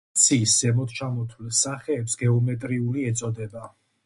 [0.09, 3.65] აბერაციის ზემოჩამოთვლილ სახეებს გეომეტრიული ეწოდება.